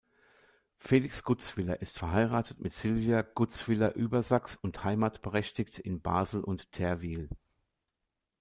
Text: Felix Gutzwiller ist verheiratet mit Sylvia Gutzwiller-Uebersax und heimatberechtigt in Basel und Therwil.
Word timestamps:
Felix 0.77 1.21
Gutzwiller 1.23 1.79
ist 1.83 1.99
verheiratet 1.99 2.59
mit 2.59 2.73
Sylvia 2.73 3.21
Gutzwiller-Uebersax 3.21 4.55
und 4.57 4.83
heimatberechtigt 4.83 5.77
in 5.77 6.01
Basel 6.01 6.43
und 6.43 6.71
Therwil. 6.71 7.29